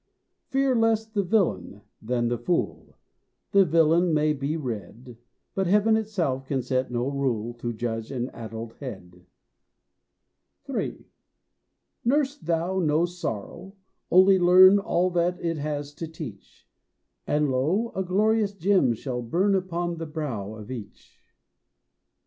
Fear 0.49 0.77
less 0.77 1.05
the 1.05 1.21
villain 1.21 1.81
than 2.01 2.27
the 2.29 2.39
fool. 2.39 2.95
The 3.51 3.63
villain 3.65 4.15
may 4.15 4.33
be 4.33 4.57
read, 4.57 5.15
But 5.53 5.67
heaven 5.67 5.95
itself 5.95 6.47
can 6.47 6.63
set 6.63 6.89
no 6.89 7.07
rule 7.07 7.53
To 7.59 7.71
judge 7.71 8.09
an 8.09 8.31
addled 8.31 8.73
head. 8.79 9.27
III. 10.67 11.05
Nurse 12.03 12.35
thou 12.35 12.79
no 12.79 13.05
sorrow, 13.05 13.75
only 14.09 14.39
learn 14.39 14.79
All 14.79 15.11
that 15.11 15.39
it 15.39 15.59
has 15.59 15.93
to 15.93 16.07
teach, 16.07 16.67
And 17.27 17.51
lo, 17.51 17.91
a 17.95 18.01
glorious 18.03 18.53
gem 18.55 18.93
shall 18.95 19.21
burn 19.21 19.53
Upon 19.53 19.97
the 19.97 20.07
brow 20.07 20.55
of 20.55 20.71
each. 20.71 21.21